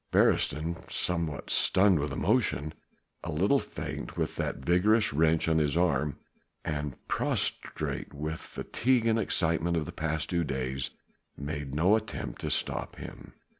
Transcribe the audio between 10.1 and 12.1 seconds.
two days made no